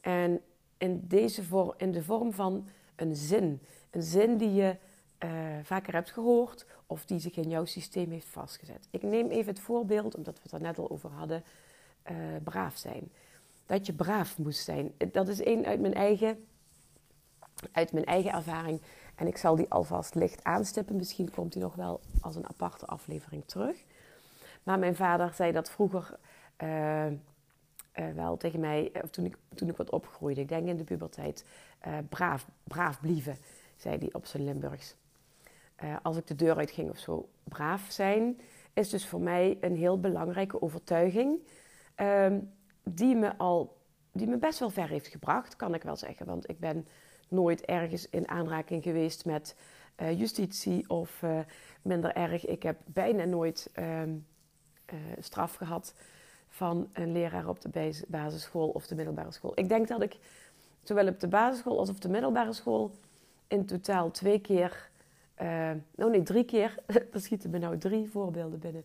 En 0.00 0.40
in, 0.80 1.04
deze 1.08 1.44
vorm, 1.44 1.74
in 1.76 1.92
de 1.92 2.02
vorm 2.02 2.32
van 2.32 2.68
een 2.96 3.16
zin. 3.16 3.60
Een 3.90 4.02
zin 4.02 4.36
die 4.36 4.52
je 4.52 4.76
uh, 5.24 5.30
vaker 5.62 5.92
hebt 5.92 6.10
gehoord 6.10 6.66
of 6.86 7.04
die 7.04 7.18
zich 7.18 7.36
in 7.36 7.48
jouw 7.48 7.64
systeem 7.64 8.10
heeft 8.10 8.28
vastgezet. 8.28 8.88
Ik 8.90 9.02
neem 9.02 9.28
even 9.28 9.52
het 9.52 9.62
voorbeeld, 9.62 10.14
omdat 10.14 10.34
we 10.34 10.40
het 10.42 10.52
er 10.52 10.60
net 10.60 10.78
al 10.78 10.90
over 10.90 11.10
hadden, 11.10 11.44
uh, 12.10 12.16
braaf 12.44 12.76
zijn. 12.76 13.12
Dat 13.66 13.86
je 13.86 13.92
braaf 13.92 14.38
moest 14.38 14.64
zijn. 14.64 14.92
Dat 15.12 15.28
is 15.28 15.40
één 15.40 15.64
uit 15.64 15.80
mijn 15.80 15.94
eigen, 15.94 16.46
uit 17.72 17.92
mijn 17.92 18.04
eigen 18.04 18.32
ervaring. 18.32 18.80
En 19.14 19.26
ik 19.26 19.36
zal 19.36 19.56
die 19.56 19.70
alvast 19.70 20.14
licht 20.14 20.44
aanstippen. 20.44 20.96
Misschien 20.96 21.30
komt 21.30 21.52
die 21.52 21.62
nog 21.62 21.74
wel 21.74 22.00
als 22.20 22.36
een 22.36 22.48
aparte 22.48 22.86
aflevering 22.86 23.44
terug. 23.46 23.84
Maar 24.62 24.78
mijn 24.78 24.96
vader 24.96 25.32
zei 25.34 25.52
dat 25.52 25.70
vroeger 25.70 26.18
uh, 26.62 27.06
uh, 27.98 28.10
wel 28.14 28.36
tegen 28.36 28.60
mij, 28.60 28.92
of 29.02 29.10
toen 29.10 29.24
ik, 29.24 29.36
toen 29.54 29.68
ik 29.68 29.76
wat 29.76 29.90
opgroeide, 29.90 30.40
ik 30.40 30.48
denk 30.48 30.68
in 30.68 30.76
de 30.76 30.84
puberteit, 30.84 31.44
uh, 31.86 31.98
braaf, 32.08 32.46
braaf 32.64 33.00
blieven, 33.00 33.36
zei 33.76 33.98
hij 33.98 34.12
op 34.12 34.26
zijn 34.26 34.44
Limburgs. 34.44 34.96
als 36.02 36.16
ik 36.16 36.26
de 36.26 36.34
deur 36.34 36.56
uitging 36.56 36.90
of 36.90 36.98
zo, 36.98 37.28
braaf 37.44 37.86
zijn 37.90 38.40
is 38.72 38.88
dus 38.90 39.06
voor 39.06 39.20
mij 39.20 39.58
een 39.60 39.76
heel 39.76 40.00
belangrijke 40.00 40.62
overtuiging. 40.62 41.38
Ehm, 41.94 42.40
die 42.82 43.16
me 43.16 43.36
al, 43.38 43.76
die 44.12 44.26
me 44.26 44.38
best 44.38 44.58
wel 44.58 44.70
ver 44.70 44.88
heeft 44.88 45.06
gebracht, 45.06 45.56
kan 45.56 45.74
ik 45.74 45.82
wel 45.82 45.96
zeggen. 45.96 46.26
Want 46.26 46.50
ik 46.50 46.58
ben 46.58 46.86
nooit 47.28 47.64
ergens 47.64 48.08
in 48.08 48.28
aanraking 48.28 48.82
geweest 48.82 49.24
met 49.24 49.56
justitie 49.96 50.88
of 50.88 51.22
minder 51.82 52.12
erg. 52.12 52.46
Ik 52.46 52.62
heb 52.62 52.80
bijna 52.84 53.24
nooit 53.24 53.70
uh, 53.78 54.02
straf 55.18 55.54
gehad 55.54 55.94
van 56.50 56.88
een 56.92 57.12
leraar 57.12 57.48
op 57.48 57.60
de 57.60 58.04
basisschool 58.08 58.68
of 58.68 58.86
de 58.86 58.94
middelbare 58.94 59.32
school. 59.32 59.52
Ik 59.54 59.68
denk 59.68 59.88
dat 59.88 60.02
ik 60.02 60.18
zowel 60.82 61.08
op 61.08 61.20
de 61.20 61.28
basisschool 61.28 61.78
als 61.78 61.88
op 61.88 62.00
de 62.00 62.08
middelbare 62.08 62.52
school 62.52 62.90
in 63.48 63.66
totaal 63.66 64.10
twee 64.10 64.40
keer, 64.40 64.90
nou 65.94 66.10
nee, 66.10 66.22
drie 66.22 66.44
keer, 66.44 66.74
er 67.12 67.20
schieten 67.20 67.50
me 67.50 67.58
nou 67.58 67.78
drie 67.78 68.10
voorbeelden 68.10 68.58
binnen, 68.58 68.84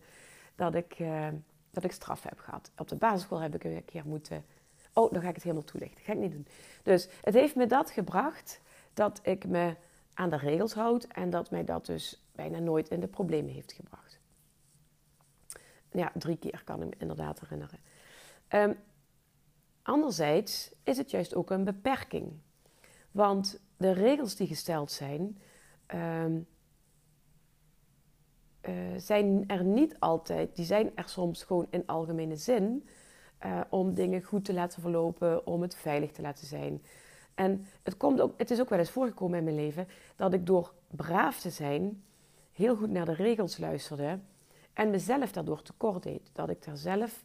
dat 0.54 0.74
ik, 0.74 0.98
uh, 0.98 1.28
dat 1.70 1.84
ik 1.84 1.92
straf 1.92 2.22
heb 2.22 2.38
gehad. 2.38 2.70
Op 2.76 2.88
de 2.88 2.96
basisschool 2.96 3.40
heb 3.40 3.54
ik 3.54 3.64
een 3.64 3.84
keer 3.84 4.02
moeten. 4.06 4.44
Oh, 4.92 5.12
dan 5.12 5.22
ga 5.22 5.28
ik 5.28 5.34
het 5.34 5.42
helemaal 5.42 5.64
toelichten. 5.64 6.04
Ga 6.04 6.12
ik 6.12 6.18
niet 6.18 6.32
doen. 6.32 6.46
Dus 6.82 7.08
het 7.22 7.34
heeft 7.34 7.54
me 7.54 7.66
dat 7.66 7.90
gebracht 7.90 8.60
dat 8.94 9.20
ik 9.22 9.46
me 9.46 9.74
aan 10.14 10.30
de 10.30 10.36
regels 10.36 10.74
houd 10.74 11.04
en 11.04 11.30
dat 11.30 11.50
mij 11.50 11.64
dat 11.64 11.86
dus 11.86 12.22
bijna 12.32 12.58
nooit 12.58 12.88
in 12.88 13.00
de 13.00 13.06
problemen 13.06 13.52
heeft 13.52 13.72
gebracht. 13.72 14.18
Ja, 15.96 16.12
drie 16.14 16.36
keer 16.36 16.62
kan 16.64 16.82
ik 16.82 16.88
me 16.88 16.94
inderdaad 16.98 17.40
herinneren. 17.40 17.78
Um, 18.48 18.76
anderzijds 19.82 20.72
is 20.82 20.96
het 20.96 21.10
juist 21.10 21.34
ook 21.34 21.50
een 21.50 21.64
beperking. 21.64 22.32
Want 23.10 23.60
de 23.76 23.90
regels 23.90 24.36
die 24.36 24.46
gesteld 24.46 24.90
zijn, 24.92 25.38
um, 25.94 26.46
uh, 28.68 28.74
zijn 28.96 29.44
er 29.46 29.64
niet 29.64 29.96
altijd, 29.98 30.56
die 30.56 30.64
zijn 30.64 30.90
er 30.94 31.08
soms 31.08 31.42
gewoon 31.42 31.66
in 31.70 31.86
algemene 31.86 32.36
zin, 32.36 32.88
uh, 33.44 33.60
om 33.68 33.94
dingen 33.94 34.22
goed 34.22 34.44
te 34.44 34.54
laten 34.54 34.82
verlopen, 34.82 35.46
om 35.46 35.62
het 35.62 35.74
veilig 35.74 36.12
te 36.12 36.22
laten 36.22 36.46
zijn. 36.46 36.82
En 37.34 37.66
het, 37.82 37.96
komt 37.96 38.20
ook, 38.20 38.38
het 38.38 38.50
is 38.50 38.60
ook 38.60 38.68
wel 38.68 38.78
eens 38.78 38.90
voorgekomen 38.90 39.38
in 39.38 39.44
mijn 39.44 39.56
leven 39.56 39.88
dat 40.16 40.32
ik 40.32 40.46
door 40.46 40.72
braaf 40.90 41.40
te 41.40 41.50
zijn 41.50 42.02
heel 42.52 42.76
goed 42.76 42.90
naar 42.90 43.04
de 43.04 43.14
regels 43.14 43.58
luisterde 43.58 44.18
en 44.76 44.90
mezelf 44.90 45.32
daardoor 45.32 45.62
tekort 45.62 46.02
deed. 46.02 46.30
Dat 46.32 46.50
ik 46.50 46.64
daar 46.64 46.76
zelf 46.76 47.24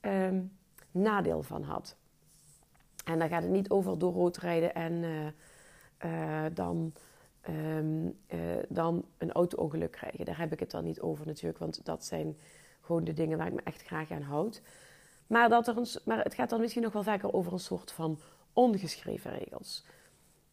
um, 0.00 0.52
nadeel 0.90 1.42
van 1.42 1.62
had. 1.62 1.96
En 3.04 3.18
dan 3.18 3.28
gaat 3.28 3.42
het 3.42 3.50
niet 3.50 3.70
over 3.70 3.98
door 3.98 4.12
rood 4.12 4.36
rijden 4.36 4.74
en 4.74 4.92
uh, 4.92 5.26
uh, 6.04 6.44
dan, 6.54 6.92
um, 7.48 8.18
uh, 8.28 8.40
dan 8.68 9.04
een 9.18 9.32
auto-ongeluk 9.32 9.90
krijgen. 9.90 10.24
Daar 10.24 10.38
heb 10.38 10.52
ik 10.52 10.60
het 10.60 10.70
dan 10.70 10.84
niet 10.84 11.00
over 11.00 11.26
natuurlijk, 11.26 11.58
want 11.58 11.84
dat 11.84 12.04
zijn 12.04 12.38
gewoon 12.80 13.04
de 13.04 13.12
dingen 13.12 13.38
waar 13.38 13.46
ik 13.46 13.52
me 13.52 13.60
echt 13.64 13.82
graag 13.82 14.10
aan 14.10 14.22
houd. 14.22 14.62
Maar, 15.26 15.48
dat 15.48 15.68
er 15.68 15.76
een, 15.76 15.86
maar 16.04 16.22
het 16.22 16.34
gaat 16.34 16.50
dan 16.50 16.60
misschien 16.60 16.82
nog 16.82 16.92
wel 16.92 17.02
vaker 17.02 17.32
over 17.32 17.52
een 17.52 17.58
soort 17.58 17.92
van 17.92 18.18
ongeschreven 18.52 19.38
regels. 19.38 19.84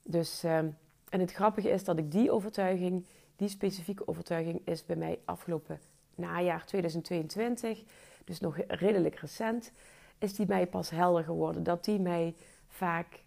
Dus, 0.03 0.43
um, 0.43 0.77
en 1.09 1.19
het 1.19 1.31
grappige 1.31 1.69
is 1.69 1.83
dat 1.83 1.97
ik 1.97 2.12
die 2.12 2.31
overtuiging, 2.31 3.05
die 3.35 3.50
specifieke 3.50 4.07
overtuiging, 4.07 4.62
is 4.65 4.85
bij 4.85 4.95
mij 4.95 5.19
afgelopen 5.25 5.79
najaar 6.15 6.65
2022, 6.65 7.84
dus 8.25 8.39
nog 8.39 8.58
redelijk 8.67 9.15
recent, 9.15 9.72
is 10.17 10.34
die 10.34 10.48
mij 10.48 10.67
pas 10.67 10.89
helder 10.89 11.24
geworden. 11.24 11.63
Dat 11.63 11.86
die 11.86 12.00
mij 12.00 12.36
vaak 12.67 13.24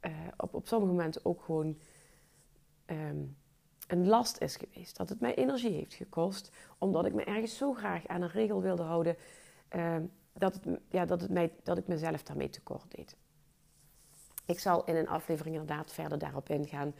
uh, 0.00 0.12
op, 0.36 0.54
op 0.54 0.66
sommige 0.66 0.92
momenten 0.92 1.24
ook 1.24 1.42
gewoon 1.42 1.78
um, 2.86 3.36
een 3.86 4.06
last 4.06 4.40
is 4.40 4.56
geweest. 4.56 4.96
Dat 4.96 5.08
het 5.08 5.20
mij 5.20 5.34
energie 5.34 5.72
heeft 5.72 5.94
gekost, 5.94 6.50
omdat 6.78 7.04
ik 7.04 7.14
me 7.14 7.24
ergens 7.24 7.56
zo 7.56 7.72
graag 7.72 8.06
aan 8.06 8.22
een 8.22 8.30
regel 8.30 8.62
wilde 8.62 8.82
houden, 8.82 9.16
uh, 9.76 9.96
dat, 10.32 10.60
ja, 10.88 11.04
dat, 11.04 11.20
het 11.20 11.30
mij, 11.30 11.52
dat 11.62 11.78
ik 11.78 11.86
mezelf 11.86 12.22
daarmee 12.22 12.50
tekort 12.50 12.96
deed. 12.96 13.16
Ik 14.46 14.58
zal 14.58 14.84
in 14.84 14.96
een 14.96 15.08
aflevering 15.08 15.56
inderdaad 15.56 15.92
verder 15.92 16.18
daarop 16.18 16.48
ingaan. 16.48 16.94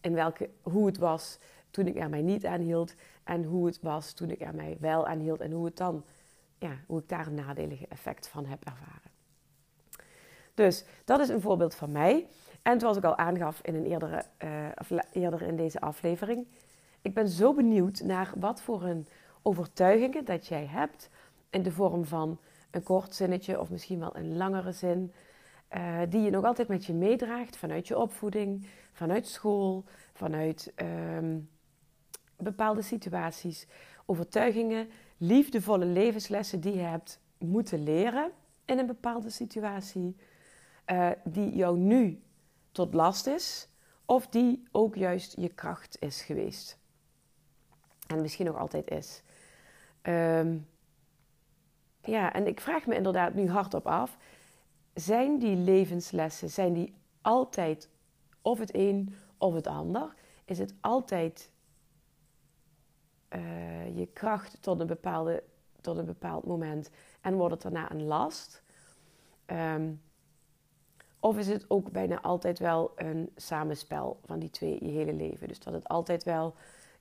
In 0.00 0.14
welke, 0.14 0.50
hoe 0.62 0.86
het 0.86 0.98
was 0.98 1.38
toen 1.70 1.86
ik 1.86 1.96
er 1.96 2.08
mij 2.08 2.22
niet 2.22 2.46
aan 2.46 2.60
hield. 2.60 2.94
En 3.28 3.44
hoe 3.44 3.66
het 3.66 3.80
was 3.82 4.12
toen 4.12 4.30
ik 4.30 4.40
er 4.40 4.54
mij 4.54 4.76
wel 4.80 5.06
aan 5.06 5.18
hield. 5.18 5.40
En 5.40 5.52
hoe, 5.52 5.64
het 5.64 5.76
dan, 5.76 6.04
ja, 6.58 6.76
hoe 6.86 7.00
ik 7.00 7.08
daar 7.08 7.26
een 7.26 7.34
nadelige 7.34 7.86
effect 7.88 8.28
van 8.28 8.46
heb 8.46 8.64
ervaren. 8.64 9.10
Dus 10.54 10.84
dat 11.04 11.20
is 11.20 11.28
een 11.28 11.40
voorbeeld 11.40 11.74
van 11.74 11.92
mij. 11.92 12.26
En 12.62 12.80
zoals 12.80 12.96
ik 12.96 13.04
al 13.04 13.16
aangaf 13.16 13.60
in 13.62 13.74
een 13.74 13.86
eerdere, 13.86 14.24
uh, 14.44 15.00
eerder 15.12 15.42
in 15.42 15.56
deze 15.56 15.80
aflevering. 15.80 16.46
Ik 17.02 17.14
ben 17.14 17.28
zo 17.28 17.54
benieuwd 17.54 18.00
naar 18.00 18.32
wat 18.36 18.60
voor 18.60 18.82
een 18.82 19.06
overtuigingen 19.42 20.24
dat 20.24 20.46
jij 20.46 20.66
hebt. 20.66 21.10
In 21.50 21.62
de 21.62 21.72
vorm 21.72 22.04
van 22.04 22.38
een 22.70 22.82
kort 22.82 23.14
zinnetje 23.14 23.60
of 23.60 23.70
misschien 23.70 23.98
wel 23.98 24.16
een 24.16 24.36
langere 24.36 24.72
zin. 24.72 25.12
Uh, 25.76 26.00
die 26.08 26.20
je 26.20 26.30
nog 26.30 26.44
altijd 26.44 26.68
met 26.68 26.84
je 26.84 26.94
meedraagt 26.94 27.56
vanuit 27.56 27.88
je 27.88 27.98
opvoeding, 27.98 28.66
vanuit 28.92 29.26
school, 29.26 29.84
vanuit 30.12 30.72
um, 31.16 31.48
bepaalde 32.38 32.82
situaties, 32.82 33.66
overtuigingen, 34.06 34.88
liefdevolle 35.16 35.84
levenslessen 35.84 36.60
die 36.60 36.74
je 36.74 36.82
hebt 36.82 37.20
moeten 37.38 37.82
leren 37.82 38.30
in 38.64 38.78
een 38.78 38.86
bepaalde 38.86 39.30
situatie, 39.30 40.16
uh, 40.86 41.10
die 41.24 41.56
jou 41.56 41.78
nu 41.78 42.22
tot 42.72 42.94
last 42.94 43.26
is, 43.26 43.68
of 44.04 44.26
die 44.26 44.62
ook 44.70 44.94
juist 44.94 45.34
je 45.36 45.48
kracht 45.48 45.96
is 46.00 46.22
geweest. 46.22 46.78
En 48.06 48.20
misschien 48.20 48.46
nog 48.46 48.56
altijd 48.56 48.90
is. 48.90 49.22
Um, 50.02 50.66
ja, 52.02 52.32
en 52.32 52.46
ik 52.46 52.60
vraag 52.60 52.86
me 52.86 52.94
inderdaad 52.94 53.34
nu 53.34 53.48
hardop 53.48 53.86
af: 53.86 54.18
zijn 54.94 55.38
die 55.38 55.56
levenslessen, 55.56 56.50
zijn 56.50 56.72
die 56.72 56.94
altijd 57.22 57.88
of 58.42 58.58
het 58.58 58.74
een 58.74 59.14
of 59.38 59.54
het 59.54 59.66
ander? 59.66 60.14
Is 60.44 60.58
het 60.58 60.74
altijd 60.80 61.50
uh, 63.36 63.96
je 63.96 64.06
kracht 64.06 64.62
tot 64.62 64.80
een, 64.80 64.86
bepaalde, 64.86 65.42
tot 65.80 65.96
een 65.96 66.04
bepaald 66.04 66.46
moment 66.46 66.90
en 67.20 67.34
wordt 67.34 67.52
het 67.52 67.62
daarna 67.62 67.90
een 67.90 68.04
last? 68.04 68.62
Um, 69.46 70.00
of 71.20 71.38
is 71.38 71.48
het 71.48 71.64
ook 71.68 71.90
bijna 71.90 72.20
altijd 72.20 72.58
wel 72.58 72.92
een 72.96 73.30
samenspel 73.36 74.20
van 74.24 74.38
die 74.38 74.50
twee 74.50 74.84
je 74.84 74.90
hele 74.90 75.12
leven? 75.12 75.48
Dus 75.48 75.60
dat 75.60 75.72
het 75.72 75.88
altijd 75.88 76.24
wel 76.24 76.54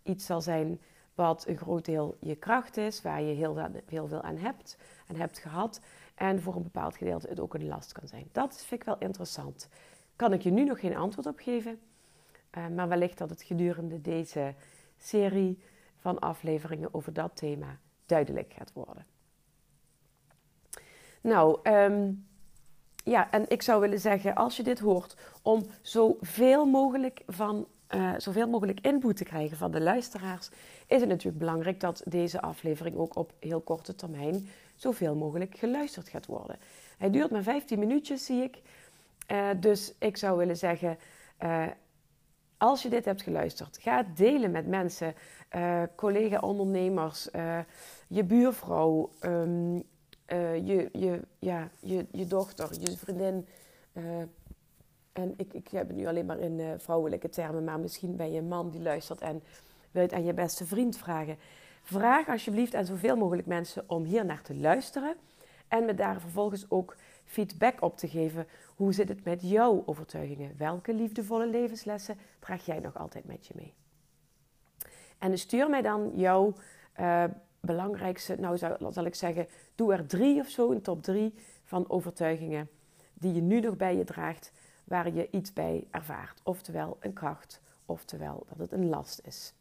iets 0.04 0.26
zal 0.26 0.42
zijn 0.42 0.80
wat 1.16 1.48
een 1.48 1.58
groot 1.58 1.86
deel 1.86 2.18
je 2.20 2.36
kracht 2.36 2.78
is, 2.78 3.02
waar 3.02 3.22
je 3.22 3.34
heel, 3.34 3.70
heel 3.86 4.08
veel 4.08 4.22
aan 4.22 4.38
hebt 4.38 4.78
en 5.08 5.16
hebt 5.16 5.38
gehad. 5.38 5.82
En 6.16 6.42
voor 6.42 6.56
een 6.56 6.64
bepaald 6.64 6.98
gedeelte 6.98 7.28
het 7.28 7.40
ook 7.40 7.54
een 7.54 7.68
last 7.68 7.92
kan 7.92 8.08
zijn. 8.08 8.30
Dat 8.32 8.56
vind 8.56 8.82
ik 8.82 8.88
wel 8.88 8.98
interessant. 9.00 9.70
Kan 10.16 10.34
ik 10.34 10.42
je 10.42 10.52
nu 10.52 10.64
nog 10.64 10.80
geen 10.80 10.96
antwoord 10.96 11.28
op 11.28 11.40
geven, 11.40 11.80
uh, 12.58 12.68
maar 12.68 12.88
wellicht 12.88 13.18
dat 13.18 13.30
het 13.30 13.44
gedurende 13.44 14.02
deze 14.02 14.54
serie 14.98 15.60
van 16.00 16.20
afleveringen 16.20 16.94
over 16.94 17.13
dat 17.13 17.36
thema 17.36 17.77
duidelijk 18.06 18.54
gaat 18.58 18.74
worden. 18.74 19.06
Nou, 21.22 21.60
um, 21.63 22.27
ja, 23.04 23.32
en 23.32 23.50
ik 23.50 23.62
zou 23.62 23.82
willen 23.82 24.00
zeggen, 24.00 24.36
als 24.36 24.58
je 24.58 24.63
dit 24.63 24.80
hoort, 24.80 25.16
om 25.42 25.66
zoveel 25.82 26.66
mogelijk 26.66 27.22
van 27.27 27.68
uh, 27.96 28.13
zoveel 28.18 28.48
mogelijk 28.48 28.80
input 28.80 29.18
te 29.18 29.24
krijgen 29.24 29.58
van 29.58 29.72
de 29.72 29.82
luisteraars, 29.82 30.50
is 30.88 31.00
het 31.00 31.10
natuurlijk 31.10 31.38
belangrijk 31.38 31.80
dat 31.80 32.01
deze 32.06 32.42
aflevering 32.42 32.96
ook 32.96 33.16
op 33.16 33.34
heel 33.39 33.62
korte 33.62 33.96
termijn 33.96 34.48
zoveel 34.75 35.16
mogelijk 35.16 35.58
geluisterd 35.58 36.10
gaat 36.10 36.25
worden. 36.25 36.58
Hij 36.98 37.10
duurt 37.10 37.32
maar 37.32 37.44
15 37.44 37.80
minuutjes, 37.80 38.25
zie 38.25 38.44
ik. 38.44 38.62
Uh, 39.32 39.50
dus 39.60 39.94
ik 40.00 40.18
zou 40.18 40.38
willen 40.38 40.58
zeggen, 40.58 40.98
uh, 41.44 41.66
als 42.58 42.82
je 42.82 42.90
dit 42.90 43.06
hebt 43.06 43.22
geluisterd, 43.22 43.78
ga 43.82 43.98
het 43.98 44.18
delen 44.18 44.52
met 44.52 44.68
mensen, 44.68 45.14
collega-ondernemers, 45.96 47.30
je 48.08 48.24
buurvrouw, 48.24 49.10
um, 49.22 49.84
je, 50.66 50.90
je, 50.92 51.20
ja, 51.40 51.70
je, 51.80 52.06
je 52.12 52.26
dochter, 52.26 52.70
je 52.80 52.98
vriendin. 52.98 53.48
En 55.14 55.34
ik, 55.38 55.54
ik 55.54 55.68
heb 55.68 55.88
het 55.88 55.98
nu 55.98 56.06
alleen 56.08 56.26
maar 56.26 56.40
in 56.40 56.80
vrouwelijke 56.80 57.30
termen, 57.30 57.64
maar 57.64 57.80
misschien 57.80 58.16
ben 58.16 58.32
je 58.32 58.40
een 58.40 58.48
man 58.48 58.70
die 58.70 58.82
luistert 58.82 59.22
en 59.22 59.44
wil 59.92 60.02
het 60.02 60.14
aan 60.14 60.26
je 60.26 60.34
beste 60.34 60.66
vriend 60.66 60.98
vragen. 60.98 61.38
Vraag 61.84 62.28
alsjeblieft 62.28 62.76
aan 62.76 62.86
zoveel 62.86 63.16
mogelijk 63.16 63.48
mensen 63.48 63.84
om 63.88 64.04
hier 64.04 64.26
naar 64.26 64.42
te 64.42 64.56
luisteren 64.56 65.16
en 65.68 65.86
me 65.86 65.94
daar 65.94 66.20
vervolgens 66.22 66.66
ook 66.70 66.96
feedback 67.28 67.82
op 67.82 67.98
te 67.98 68.08
geven. 68.08 68.48
Hoe 68.76 68.94
zit 68.94 69.10
het 69.10 69.24
met 69.24 69.42
jouw 69.42 69.84
overtuigingen? 69.86 70.58
Welke 70.58 70.94
liefdevolle 70.94 71.48
levenslessen 71.48 72.18
draag 72.40 72.66
jij 72.66 72.80
nog 72.80 72.98
altijd 72.98 73.26
met 73.26 73.48
je 73.48 73.54
mee? 73.56 73.74
En 75.18 75.38
stuur 75.38 75.70
mij 75.70 75.82
dan 75.82 76.12
jouw 76.16 76.54
uh, 77.00 77.24
belangrijkste, 77.60 78.36
nou 78.40 78.58
zal, 78.90 79.06
ik 79.06 79.16
zeggen, 79.16 79.48
doe 79.76 79.94
er 79.94 80.08
drie 80.08 80.40
of 80.40 80.48
zo, 80.48 80.72
een 80.72 80.82
top 80.82 81.04
drie 81.04 81.34
van 81.64 81.90
overtuigingen 81.90 82.70
die 83.14 83.34
je 83.34 83.42
nu 83.42 83.60
nog 83.60 83.78
bij 83.78 83.96
je 83.96 84.04
draagt 84.04 84.52
waar 84.84 85.14
je 85.14 85.28
iets 85.32 85.54
bij 85.54 85.88
ervaart. 85.92 86.42
Oftewel 86.44 86.98
een 87.00 87.14
kracht, 87.14 87.62
oftewel 87.86 88.46
dat 88.50 88.58
het 88.58 88.72
een 88.72 88.90
last 88.90 89.22
is. 89.24 89.54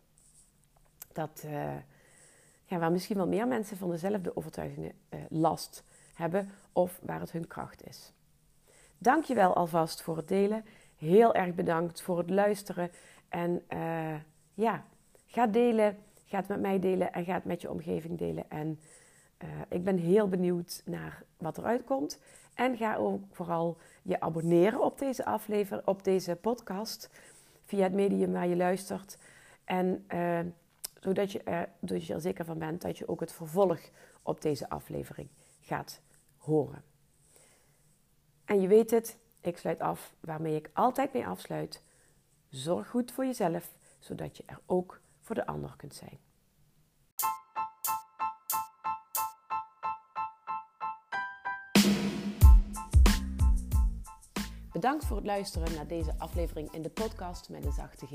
dat, 1.13 1.45
ja, 2.65 2.79
waar 2.79 2.93
misschien 2.93 3.17
wel 3.17 3.27
meer 3.27 3.49
mensen 3.49 3.77
van 3.77 3.91
dezelfde 3.91 4.37
overtuigingen 4.37 4.93
last 5.29 5.85
hebben 6.15 6.51
of 6.73 7.01
waar 7.03 7.21
het 7.21 7.33
hun 7.33 7.47
kracht 7.47 7.87
is. 7.87 8.13
Dankjewel 8.99 9.55
alvast 9.55 10.03
voor 10.03 10.17
het 10.17 10.29
delen. 10.29 10.65
Heel 10.97 11.35
erg 11.35 11.55
bedankt 11.55 12.03
voor 12.03 12.19
het 12.19 12.31
luisteren. 12.31 12.91
En 13.29 13.63
uh, 13.73 14.15
ja, 14.55 14.85
ga 15.27 15.47
delen. 15.47 15.99
Ga 16.25 16.37
het 16.37 16.49
met 16.49 16.61
mij 16.61 16.79
delen 16.79 17.13
en 17.13 17.25
ga 17.25 17.35
het 17.35 17.45
met 17.45 17.61
je 17.61 17.71
omgeving 17.71 18.19
delen. 18.19 18.51
En 18.51 18.81
ik 19.69 19.85
ben 19.85 19.99
heel 19.99 20.29
benieuwd 20.29 20.83
naar 20.85 21.23
wat 21.39 21.59
eruit 21.59 21.85
komt. 21.85 22.21
En 22.55 22.77
ga 22.77 22.97
ook 22.97 23.23
vooral 23.31 23.77
je 24.03 24.21
abonneren 24.21 24.81
op 24.81 24.99
deze 24.99 25.25
aflevering, 25.25 25.87
op 25.87 26.05
deze 26.05 26.37
podcast. 26.37 27.11
Via 27.65 27.83
het 27.83 27.93
medium 27.93 28.33
waar 28.33 28.47
je 28.47 28.57
luistert. 28.57 29.19
En 29.65 30.07
zodat 31.01 31.33
je, 31.33 31.69
dus 31.81 32.07
je 32.07 32.15
er 32.15 32.21
zeker 32.21 32.45
van 32.45 32.59
bent 32.59 32.83
dat 32.83 32.99
je 32.99 33.09
ook 33.09 33.21
het 33.21 33.33
vervolg 33.33 33.81
op 34.23 34.41
deze 34.41 34.69
aflevering 34.69 35.29
gaat 35.61 36.01
horen. 36.37 36.83
En 38.45 38.61
je 38.61 38.69
weet 38.69 38.91
het, 38.91 39.19
ik 39.47 39.59
sluit 39.59 39.81
af 39.81 40.15
waarmee 40.21 40.55
ik 40.55 40.71
altijd 40.73 41.13
mee 41.13 41.27
afsluit. 41.27 41.83
Zorg 42.49 42.89
goed 42.89 43.13
voor 43.13 43.25
jezelf, 43.25 43.73
zodat 43.99 44.37
je 44.37 44.43
er 44.47 44.61
ook 44.67 45.01
voor 45.21 45.35
de 45.35 45.47
ander 45.47 45.75
kunt 45.77 45.95
zijn. 45.95 46.19
Bedankt 54.73 55.05
voor 55.05 55.17
het 55.17 55.27
luisteren 55.27 55.75
naar 55.75 55.87
deze 55.87 56.19
aflevering 56.19 56.71
in 56.71 56.83
de 56.83 56.91
podcast 56.91 57.49
met 57.49 57.65
een 57.65 57.73
zachte 57.73 58.07
G. 58.07 58.11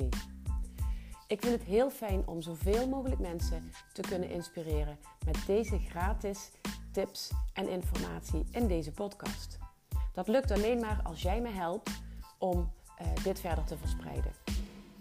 Ik 1.27 1.41
vind 1.41 1.53
het 1.53 1.63
heel 1.63 1.89
fijn 1.89 2.27
om 2.27 2.41
zoveel 2.41 2.87
mogelijk 2.87 3.21
mensen 3.21 3.71
te 3.93 4.01
kunnen 4.01 4.29
inspireren 4.29 4.97
met 5.25 5.45
deze 5.45 5.79
gratis 5.79 6.51
tips 6.91 7.31
en 7.53 7.69
informatie 7.69 8.45
in 8.51 8.67
deze 8.67 8.91
podcast. 8.91 9.70
Dat 10.13 10.27
lukt 10.27 10.51
alleen 10.51 10.79
maar 10.79 10.99
als 11.03 11.21
jij 11.21 11.41
me 11.41 11.49
helpt 11.49 12.01
om 12.37 12.71
uh, 13.01 13.23
dit 13.23 13.39
verder 13.39 13.63
te 13.63 13.77
verspreiden. 13.77 14.31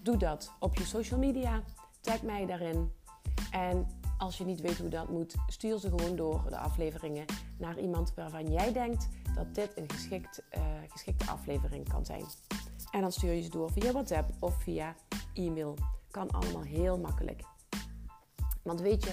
Doe 0.03 0.17
dat 0.17 0.53
op 0.59 0.77
je 0.77 0.85
social 0.85 1.19
media, 1.19 1.63
tag 2.01 2.23
mij 2.23 2.47
daarin. 2.47 2.93
En 3.51 3.87
als 4.19 4.39
je 4.39 4.45
niet 4.45 4.61
weet 4.61 4.79
hoe 4.79 4.89
dat 4.89 5.09
moet, 5.09 5.35
stuur 5.47 5.79
ze 5.79 5.89
gewoon 5.89 6.17
door 6.17 6.45
de 6.49 6.59
afleveringen 6.59 7.25
naar 7.59 7.79
iemand 7.79 8.15
waarvan 8.15 8.53
jij 8.53 8.73
denkt 8.73 9.09
dat 9.35 9.55
dit 9.55 9.77
een 9.77 9.91
geschikt, 9.91 10.43
uh, 10.57 10.63
geschikte 10.89 11.31
aflevering 11.31 11.89
kan 11.89 12.05
zijn. 12.05 12.25
En 12.91 13.01
dan 13.01 13.13
stuur 13.13 13.33
je 13.33 13.43
ze 13.43 13.51
door 13.51 13.73
via 13.73 13.93
WhatsApp 13.93 14.31
of 14.41 14.63
via 14.63 14.95
e-mail. 15.35 15.77
Kan 16.11 16.31
allemaal 16.31 16.63
heel 16.63 16.99
makkelijk. 16.99 17.43
Want 18.63 18.81
weet 18.81 19.05
je, 19.05 19.13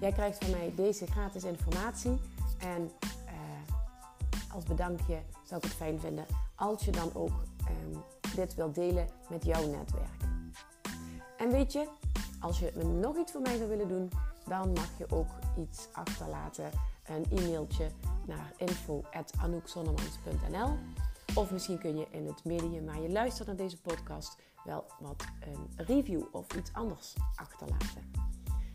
jij 0.00 0.12
krijgt 0.12 0.44
van 0.44 0.50
mij 0.50 0.72
deze 0.76 1.06
gratis 1.06 1.44
informatie. 1.44 2.18
En 2.58 2.90
als 4.58 4.66
bedankje 4.66 5.22
zou 5.42 5.60
ik 5.60 5.66
het 5.68 5.76
fijn 5.76 6.00
vinden 6.00 6.26
als 6.54 6.84
je 6.84 6.90
dan 6.90 7.10
ook 7.14 7.42
um, 7.68 8.02
dit 8.34 8.54
wilt 8.54 8.74
delen 8.74 9.08
met 9.28 9.44
jouw 9.44 9.66
netwerk. 9.66 10.22
En 11.36 11.50
weet 11.50 11.72
je, 11.72 11.88
als 12.40 12.58
je 12.58 12.72
nog 13.00 13.16
iets 13.16 13.32
voor 13.32 13.40
mij 13.40 13.56
zou 13.56 13.68
willen 13.68 13.88
doen, 13.88 14.10
dan 14.46 14.72
mag 14.72 14.98
je 14.98 15.10
ook 15.10 15.28
iets 15.58 15.88
achterlaten. 15.92 16.70
Een 17.06 17.24
e-mailtje 17.30 17.90
naar 18.26 18.52
info.anoukzonnemans.nl 18.56 20.78
Of 21.34 21.50
misschien 21.50 21.78
kun 21.78 21.98
je 21.98 22.06
in 22.10 22.26
het 22.26 22.44
medium 22.44 22.86
waar 22.86 23.00
je 23.00 23.10
luistert 23.10 23.46
naar 23.46 23.56
deze 23.56 23.80
podcast 23.80 24.36
wel 24.64 24.84
wat 25.00 25.24
een 25.40 25.70
review 25.86 26.22
of 26.32 26.46
iets 26.56 26.72
anders 26.72 27.14
achterlaten. 27.34 28.12